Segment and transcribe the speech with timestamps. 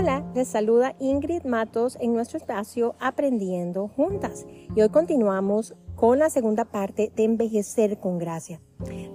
[0.00, 4.46] Hola, les saluda Ingrid Matos en nuestro espacio Aprendiendo Juntas.
[4.76, 8.60] Y hoy continuamos con la segunda parte de Envejecer con Gracia.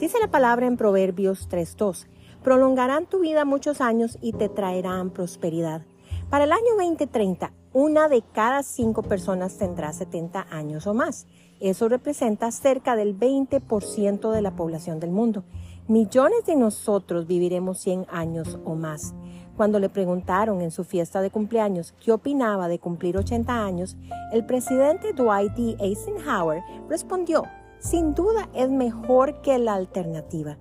[0.00, 2.08] Dice la palabra en Proverbios 3.2,
[2.42, 5.82] prolongarán tu vida muchos años y te traerán prosperidad.
[6.30, 11.28] Para el año 2030, una de cada cinco personas tendrá 70 años o más.
[11.60, 15.44] Eso representa cerca del 20% de la población del mundo.
[15.86, 19.14] Millones de nosotros viviremos 100 años o más.
[19.56, 23.96] Cuando le preguntaron en su fiesta de cumpleaños qué opinaba de cumplir 80 años,
[24.32, 25.76] el presidente Dwight D.
[25.78, 27.44] Eisenhower respondió,
[27.78, 30.56] sin duda es mejor que la alternativa.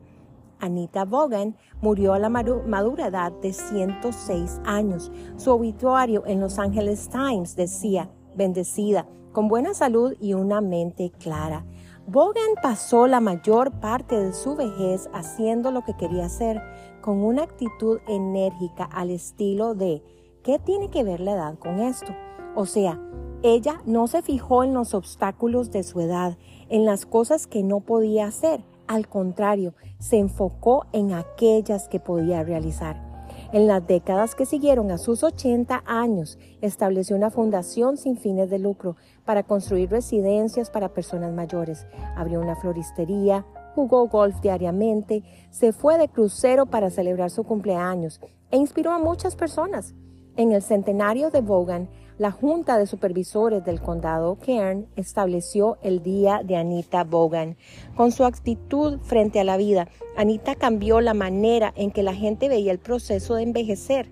[0.59, 5.11] Anita Bogan murió a la madura edad de 106 años.
[5.37, 11.65] Su obituario en Los Angeles Times decía, bendecida, con buena salud y una mente clara.
[12.11, 16.61] Bogan pasó la mayor parte de su vejez haciendo lo que quería hacer
[16.99, 20.03] con una actitud enérgica al estilo de
[20.43, 22.13] ¿qué tiene que ver la edad con esto?
[22.53, 22.99] O sea,
[23.43, 26.37] ella no se fijó en los obstáculos de su edad,
[26.67, 28.61] en las cosas que no podía hacer.
[28.87, 33.10] Al contrario, se enfocó en aquellas que podía realizar.
[33.53, 38.59] En las décadas que siguieron a sus 80 años, estableció una fundación sin fines de
[38.59, 41.85] lucro para construir residencias para personas mayores.
[42.15, 48.57] Abrió una floristería, jugó golf diariamente, se fue de crucero para celebrar su cumpleaños e
[48.57, 49.95] inspiró a muchas personas.
[50.37, 56.41] En el centenario de Bogan, la Junta de Supervisores del Condado Cairn estableció el Día
[56.43, 57.57] de Anita Bogan.
[57.95, 62.47] Con su actitud frente a la vida, Anita cambió la manera en que la gente
[62.47, 64.09] veía el proceso de envejecer.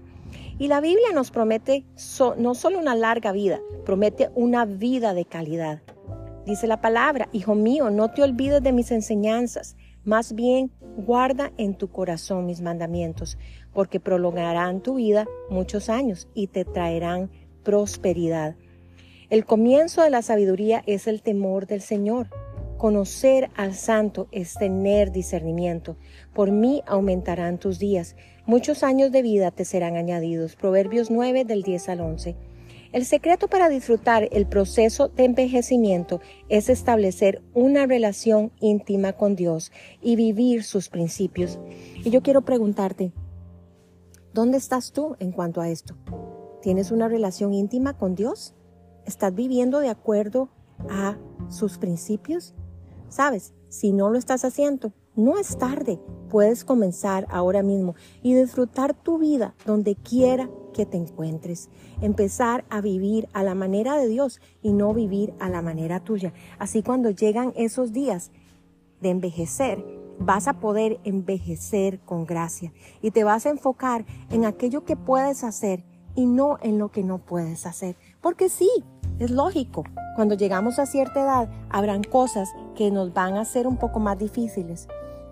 [0.58, 1.86] Y la Biblia nos promete
[2.38, 5.82] no solo una larga vida, promete una vida de calidad.
[6.46, 11.76] Dice la palabra, Hijo mío, no te olvides de mis enseñanzas, más bien guarda en
[11.76, 13.38] tu corazón mis mandamientos,
[13.74, 17.30] porque prolongarán tu vida muchos años y te traerán
[17.64, 18.56] prosperidad.
[19.30, 22.30] El comienzo de la sabiduría es el temor del Señor.
[22.78, 25.98] Conocer al santo es tener discernimiento.
[26.34, 28.16] Por mí aumentarán tus días.
[28.46, 30.56] Muchos años de vida te serán añadidos.
[30.56, 32.36] Proverbios 9 del 10 al 11.
[32.92, 39.72] El secreto para disfrutar el proceso de envejecimiento es establecer una relación íntima con Dios
[40.02, 41.60] y vivir sus principios.
[42.04, 43.14] Y yo quiero preguntarte,
[44.34, 45.96] ¿dónde estás tú en cuanto a esto?
[46.64, 48.56] ¿Tienes una relación íntima con Dios?
[49.06, 50.50] ¿Estás viviendo de acuerdo
[50.90, 52.56] a sus principios?
[53.08, 56.00] Sabes, si no lo estás haciendo, no es tarde.
[56.30, 61.70] Puedes comenzar ahora mismo y disfrutar tu vida donde quiera que te encuentres.
[62.02, 66.34] Empezar a vivir a la manera de Dios y no vivir a la manera tuya.
[66.58, 68.32] Así cuando llegan esos días
[69.02, 69.84] de envejecer,
[70.20, 75.44] vas a poder envejecer con gracia y te vas a enfocar en aquello que puedes
[75.44, 75.84] hacer
[76.16, 77.96] y no en lo que no puedes hacer.
[78.22, 78.70] Porque sí,
[79.20, 79.84] es lógico,
[80.16, 84.18] cuando llegamos a cierta edad habrán cosas que nos van a ser un poco más
[84.18, 84.88] difíciles,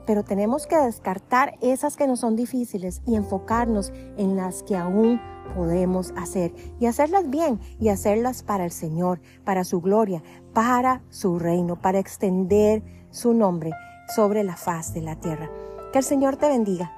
[0.07, 5.21] pero tenemos que descartar esas que no son difíciles y enfocarnos en las que aún
[5.53, 10.23] podemos hacer y hacerlas bien y hacerlas para el Señor, para su gloria,
[10.53, 12.81] para su reino, para extender
[13.11, 13.71] su nombre
[14.15, 15.49] sobre la faz de la tierra.
[15.91, 16.91] Que el Señor te bendiga